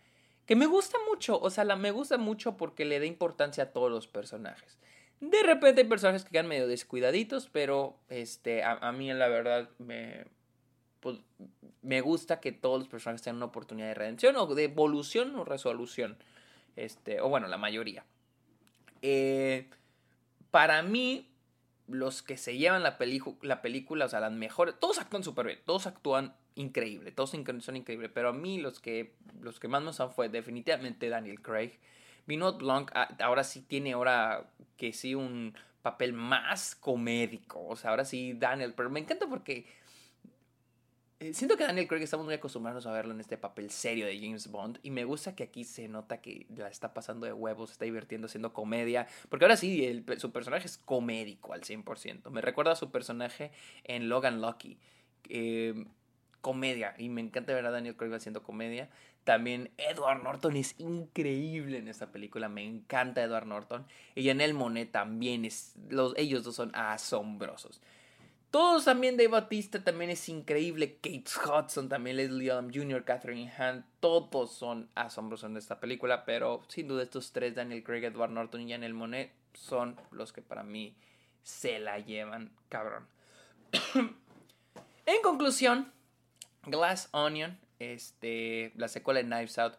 que 0.46 0.54
me 0.54 0.66
gusta 0.66 0.96
mucho, 1.10 1.40
o 1.40 1.50
sea, 1.50 1.64
la, 1.64 1.74
me 1.74 1.90
gusta 1.90 2.18
mucho 2.18 2.56
porque 2.56 2.84
le 2.84 3.00
da 3.00 3.06
importancia 3.06 3.64
a 3.64 3.72
todos 3.72 3.90
los 3.90 4.06
personajes. 4.06 4.78
De 5.18 5.42
repente 5.42 5.80
hay 5.80 5.88
personajes 5.88 6.22
que 6.22 6.30
quedan 6.30 6.46
medio 6.46 6.68
descuidaditos, 6.68 7.48
pero 7.48 7.98
este, 8.08 8.62
a, 8.62 8.74
a 8.74 8.92
mí 8.92 9.12
la 9.12 9.26
verdad 9.26 9.70
me, 9.78 10.26
pues, 11.02 11.18
me 11.82 12.00
gusta 12.00 12.40
que 12.40 12.52
todos 12.52 12.78
los 12.78 12.88
personajes 12.88 13.22
tengan 13.22 13.38
una 13.38 13.46
oportunidad 13.46 13.88
de 13.88 13.94
redención 13.94 14.36
o 14.36 14.46
de 14.46 14.64
evolución 14.64 15.34
o 15.34 15.44
resolución. 15.44 16.16
Este, 16.76 17.20
o 17.20 17.28
bueno, 17.28 17.48
la 17.48 17.58
mayoría. 17.58 18.04
Eh, 19.02 19.68
para 20.52 20.82
mí, 20.82 21.28
los 21.88 22.22
que 22.22 22.36
se 22.36 22.56
llevan 22.56 22.84
la, 22.84 22.96
la 23.42 23.62
película, 23.62 24.04
o 24.04 24.08
sea, 24.08 24.20
las 24.20 24.32
mejores, 24.32 24.76
todos 24.78 25.00
actúan 25.00 25.24
súper 25.24 25.46
bien, 25.46 25.58
todos 25.66 25.88
actúan 25.88 26.34
increíble, 26.54 27.10
todos 27.10 27.30
son 27.30 27.76
increíbles, 27.76 28.10
pero 28.14 28.28
a 28.28 28.32
mí 28.32 28.58
los 28.58 28.78
que, 28.78 29.14
los 29.40 29.58
que 29.58 29.66
más 29.66 29.82
me 29.82 29.88
gustan 29.88 30.12
fue 30.12 30.28
definitivamente 30.28 31.08
Daniel 31.08 31.42
Craig. 31.42 31.72
Vinod 32.26 32.58
Blanc 32.58 32.92
ah, 32.94 33.08
ahora 33.20 33.42
sí 33.42 33.62
tiene 33.62 33.94
ahora 33.94 34.48
que 34.76 34.92
sí 34.92 35.16
un 35.16 35.54
papel 35.82 36.12
más 36.12 36.76
comédico, 36.76 37.66
o 37.66 37.74
sea, 37.74 37.90
ahora 37.90 38.04
sí 38.04 38.34
Daniel, 38.34 38.74
pero 38.76 38.88
me 38.88 39.00
encanta 39.00 39.26
porque 39.26 39.66
siento 41.32 41.56
que 41.56 41.64
Daniel 41.64 41.86
Craig 41.86 42.02
estamos 42.02 42.26
muy 42.26 42.34
acostumbrados 42.34 42.86
a 42.86 42.92
verlo 42.92 43.12
en 43.12 43.20
este 43.20 43.36
papel 43.36 43.70
serio 43.70 44.06
de 44.06 44.18
James 44.18 44.50
Bond 44.50 44.78
y 44.82 44.90
me 44.90 45.04
gusta 45.04 45.34
que 45.34 45.44
aquí 45.44 45.64
se 45.64 45.88
nota 45.88 46.20
que 46.20 46.46
la 46.56 46.68
está 46.68 46.92
pasando 46.94 47.26
de 47.26 47.32
huevos, 47.32 47.72
está 47.72 47.84
divirtiendo 47.84 48.26
haciendo 48.26 48.52
comedia, 48.52 49.06
porque 49.28 49.44
ahora 49.44 49.56
sí, 49.56 50.04
su 50.18 50.32
personaje 50.32 50.66
es 50.66 50.78
comédico 50.78 51.52
al 51.52 51.62
100%. 51.62 52.30
Me 52.30 52.40
recuerda 52.40 52.72
a 52.72 52.76
su 52.76 52.90
personaje 52.90 53.52
en 53.84 54.08
Logan 54.08 54.40
Lucky. 54.40 54.78
Eh, 55.28 55.86
comedia, 56.42 56.94
y 56.98 57.08
me 57.08 57.20
encanta 57.20 57.54
ver 57.54 57.64
a 57.64 57.70
Daniel 57.70 57.96
Craig 57.96 58.12
haciendo 58.12 58.42
comedia. 58.42 58.90
También 59.24 59.70
Edward 59.78 60.22
Norton 60.22 60.56
es 60.56 60.74
increíble 60.78 61.78
en 61.78 61.86
esta 61.86 62.10
película, 62.10 62.48
me 62.48 62.64
encanta 62.64 63.22
Edward 63.22 63.46
Norton. 63.46 63.86
Y 64.16 64.28
en 64.28 64.40
El 64.40 64.52
Monet 64.52 64.90
también 64.90 65.44
es, 65.44 65.74
los, 65.88 66.12
ellos 66.16 66.42
dos 66.42 66.56
son 66.56 66.74
asombrosos. 66.74 67.80
Todos 68.52 68.84
también, 68.84 69.16
Dave 69.16 69.28
Bautista 69.28 69.82
también 69.82 70.10
es 70.10 70.28
increíble. 70.28 70.96
Kate 70.96 71.24
Hudson 71.42 71.88
también, 71.88 72.18
Leslie 72.18 72.52
Odom 72.52 72.70
Jr., 72.70 73.02
Catherine 73.02 73.50
Hahn. 73.50 73.86
Todos 73.98 74.52
son 74.52 74.90
asombrosos 74.94 75.48
en 75.48 75.56
esta 75.56 75.80
película. 75.80 76.26
Pero 76.26 76.62
sin 76.68 76.86
duda 76.86 77.02
estos 77.02 77.32
tres, 77.32 77.54
Daniel 77.54 77.82
Craig, 77.82 78.04
Edward 78.04 78.30
Norton 78.30 78.60
y 78.60 78.70
Janelle 78.70 78.92
Monet, 78.92 79.32
son 79.54 79.98
los 80.10 80.34
que 80.34 80.42
para 80.42 80.62
mí 80.62 80.94
se 81.42 81.78
la 81.78 81.98
llevan, 81.98 82.52
cabrón. 82.68 83.06
en 85.06 85.22
conclusión, 85.22 85.90
Glass 86.66 87.08
Onion, 87.12 87.58
este, 87.78 88.72
la 88.76 88.88
secuela 88.88 89.22
de 89.22 89.28
Knives 89.28 89.58
Out, 89.58 89.76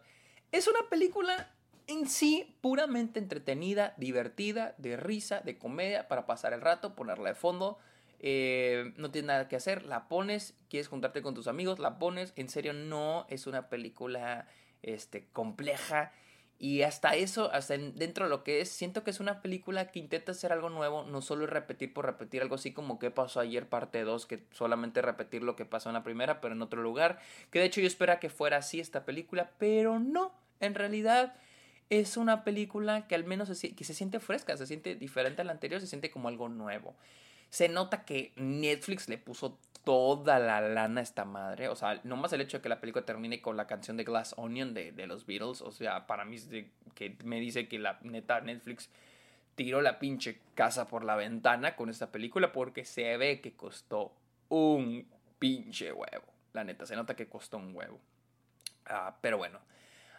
es 0.50 0.66
una 0.66 0.88
película 0.90 1.48
en 1.86 2.08
sí 2.08 2.56
puramente 2.60 3.20
entretenida, 3.20 3.94
divertida, 3.98 4.74
de 4.78 4.96
risa, 4.96 5.42
de 5.42 5.58
comedia, 5.58 6.08
para 6.08 6.26
pasar 6.26 6.52
el 6.52 6.60
rato, 6.60 6.96
ponerla 6.96 7.28
de 7.28 7.34
fondo 7.36 7.78
eh, 8.20 8.92
no 8.96 9.10
tienes 9.10 9.28
nada 9.28 9.48
que 9.48 9.56
hacer, 9.56 9.84
la 9.84 10.08
pones, 10.08 10.54
quieres 10.68 10.88
juntarte 10.88 11.22
con 11.22 11.34
tus 11.34 11.48
amigos, 11.48 11.78
la 11.78 11.98
pones, 11.98 12.32
en 12.36 12.48
serio 12.48 12.72
no 12.72 13.26
es 13.28 13.46
una 13.46 13.68
película 13.68 14.48
este, 14.82 15.26
compleja 15.32 16.12
y 16.58 16.82
hasta 16.82 17.14
eso, 17.16 17.52
hasta 17.52 17.76
dentro 17.76 18.26
de 18.26 18.30
lo 18.30 18.44
que 18.44 18.60
es, 18.60 18.68
siento 18.70 19.02
que 19.02 19.10
es 19.10 19.20
una 19.20 19.42
película 19.42 19.90
que 19.90 19.98
intenta 19.98 20.32
hacer 20.32 20.52
algo 20.52 20.70
nuevo, 20.70 21.02
no 21.02 21.20
solo 21.20 21.46
repetir 21.46 21.92
por 21.92 22.06
repetir 22.06 22.42
algo 22.42 22.54
así 22.54 22.72
como 22.72 22.98
que 22.98 23.10
pasó 23.10 23.40
ayer 23.40 23.68
parte 23.68 24.02
2, 24.02 24.26
que 24.26 24.44
solamente 24.52 25.02
repetir 25.02 25.42
lo 25.42 25.56
que 25.56 25.64
pasó 25.64 25.90
en 25.90 25.94
la 25.94 26.04
primera, 26.04 26.40
pero 26.40 26.54
en 26.54 26.62
otro 26.62 26.80
lugar, 26.82 27.18
que 27.50 27.58
de 27.58 27.66
hecho 27.66 27.80
yo 27.80 27.86
esperaba 27.86 28.20
que 28.20 28.30
fuera 28.30 28.58
así 28.58 28.80
esta 28.80 29.04
película, 29.04 29.50
pero 29.58 29.98
no, 29.98 30.32
en 30.60 30.74
realidad 30.74 31.34
es 31.90 32.16
una 32.16 32.44
película 32.44 33.06
que 33.08 33.14
al 33.14 33.24
menos 33.24 33.48
que 33.48 33.84
se 33.84 33.94
siente 33.94 34.20
fresca, 34.20 34.56
se 34.56 34.66
siente 34.66 34.94
diferente 34.94 35.42
a 35.42 35.44
la 35.44 35.52
anterior, 35.52 35.80
se 35.80 35.86
siente 35.86 36.10
como 36.10 36.28
algo 36.28 36.48
nuevo. 36.48 36.94
Se 37.54 37.68
nota 37.68 38.04
que 38.04 38.32
Netflix 38.34 39.08
le 39.08 39.16
puso 39.16 39.60
toda 39.84 40.40
la 40.40 40.60
lana 40.60 40.98
a 40.98 41.04
esta 41.04 41.24
madre. 41.24 41.68
O 41.68 41.76
sea, 41.76 42.00
nomás 42.02 42.32
el 42.32 42.40
hecho 42.40 42.58
de 42.58 42.62
que 42.62 42.68
la 42.68 42.80
película 42.80 43.04
termine 43.04 43.40
con 43.40 43.56
la 43.56 43.68
canción 43.68 43.96
de 43.96 44.02
Glass 44.02 44.34
Onion 44.36 44.74
de, 44.74 44.92
los 45.06 45.24
Beatles. 45.24 45.62
O 45.62 45.70
sea, 45.70 46.08
para 46.08 46.24
mí 46.24 46.36
que 46.96 47.16
me 47.22 47.38
dice 47.38 47.68
que 47.68 47.78
la 47.78 48.00
neta 48.02 48.40
Netflix 48.40 48.90
tiró 49.54 49.82
la 49.82 50.00
pinche 50.00 50.40
casa 50.56 50.88
por 50.88 51.04
la 51.04 51.14
ventana 51.14 51.76
con 51.76 51.90
esta 51.90 52.10
película 52.10 52.50
porque 52.50 52.84
se 52.84 53.16
ve 53.18 53.40
que 53.40 53.52
costó 53.52 54.12
un 54.48 55.06
pinche 55.38 55.92
huevo. 55.92 56.24
La 56.54 56.64
neta, 56.64 56.86
se 56.86 56.96
nota 56.96 57.14
que 57.14 57.28
costó 57.28 57.58
un 57.58 57.72
huevo. 57.72 58.00
Ah, 58.86 59.16
pero 59.20 59.38
bueno. 59.38 59.60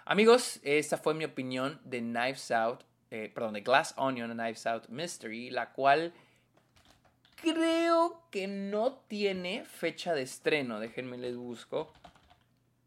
Amigos, 0.05 0.61
esta 0.63 0.97
fue 0.97 1.13
mi 1.13 1.25
opinión 1.25 1.81
de 1.83 1.99
Knives 1.99 2.49
Out, 2.51 2.85
eh, 3.11 3.29
perdón, 3.35 3.55
de 3.55 3.61
Glass 3.61 3.93
Onion 3.97 4.31
Knives 4.31 4.65
Out 4.67 4.87
Mystery, 4.87 5.49
la 5.49 5.73
cual 5.73 6.13
creo 7.35 8.23
que 8.31 8.47
no 8.47 8.93
tiene 9.07 9.65
fecha 9.65 10.13
de 10.13 10.23
estreno. 10.23 10.79
Déjenme 10.79 11.17
les 11.17 11.35
busco. 11.35 11.91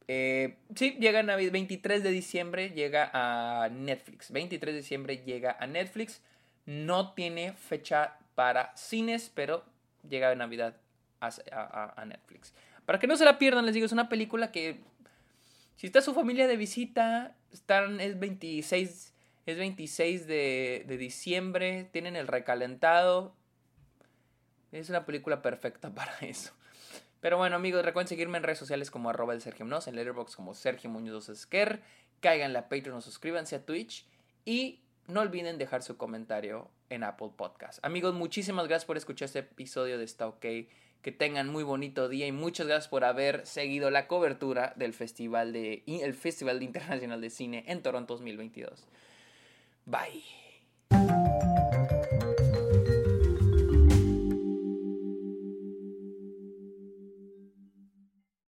Eh, 0.08 0.56
sí, 0.74 0.96
llega 0.98 1.20
a 1.20 1.36
23 1.36 2.02
de 2.02 2.10
diciembre, 2.10 2.70
llega 2.70 3.10
a 3.12 3.68
Netflix. 3.68 4.30
23 4.32 4.74
de 4.74 4.80
diciembre 4.80 5.22
llega 5.24 5.56
a 5.60 5.66
Netflix. 5.66 6.22
No 6.66 7.12
tiene 7.12 7.52
fecha 7.52 8.18
para 8.34 8.74
cines, 8.76 9.30
pero 9.34 9.64
llega 10.08 10.30
a 10.30 10.34
Navidad 10.34 10.76
a, 11.20 12.04
Netflix. 12.06 12.54
Para 12.86 12.98
que 12.98 13.06
no 13.06 13.16
se 13.16 13.24
la 13.24 13.38
pierdan, 13.38 13.66
les 13.66 13.74
digo, 13.74 13.86
es 13.86 13.92
una 13.92 14.08
película 14.08 14.50
que 14.52 14.80
si 15.76 15.86
está 15.86 16.00
su 16.00 16.14
familia 16.14 16.46
de 16.46 16.56
visita, 16.56 17.36
están, 17.52 18.00
es 18.00 18.18
26, 18.18 19.14
es 19.46 19.58
26 19.58 20.26
de, 20.26 20.84
de 20.86 20.96
diciembre, 20.96 21.88
tienen 21.92 22.16
el 22.16 22.26
recalentado, 22.26 23.34
es 24.72 24.90
una 24.90 25.06
película 25.06 25.42
perfecta 25.42 25.90
para 25.94 26.16
eso. 26.20 26.52
Pero 27.20 27.36
bueno, 27.36 27.56
amigos, 27.56 27.84
recuerden 27.84 28.08
seguirme 28.08 28.38
en 28.38 28.44
redes 28.44 28.58
sociales 28.58 28.90
como 28.90 29.10
arroba 29.10 29.34
el 29.34 29.40
Sergio 29.40 29.66
en 29.66 29.96
Letterboxd 29.96 30.36
como 30.36 30.54
Sergio 30.54 30.88
Muñoz 30.88 31.28
Esquer. 31.28 31.82
Caigan 32.20 32.56
a 32.56 32.68
Patreon 32.68 33.02
suscríbanse 33.02 33.56
a 33.56 33.64
Twitch. 33.64 34.06
Y 34.44 34.80
no 35.08 35.20
olviden 35.20 35.58
dejar 35.58 35.82
su 35.82 35.96
comentario 35.96 36.70
en 36.90 37.02
Apple 37.02 37.30
Podcast. 37.36 37.84
Amigos, 37.84 38.14
muchísimas 38.14 38.68
gracias 38.68 38.86
por 38.86 38.96
escuchar 38.96 39.26
este 39.26 39.40
episodio 39.40 39.98
de 39.98 40.04
Está 40.04 40.28
OK 40.28 40.40
Que 40.40 41.12
tengan 41.16 41.48
muy 41.48 41.64
bonito 41.64 42.08
día 42.08 42.26
y 42.26 42.32
muchas 42.32 42.66
gracias 42.66 42.88
por 42.88 43.04
haber 43.04 43.46
seguido 43.46 43.90
la 43.90 44.06
cobertura 44.06 44.74
del 44.76 44.94
Festival, 44.94 45.52
de, 45.52 45.82
el 45.86 46.14
Festival 46.14 46.62
Internacional 46.62 47.20
de 47.20 47.30
Cine 47.30 47.64
en 47.66 47.82
Toronto 47.82 48.14
2022. 48.14 48.86
Bye. 49.86 51.67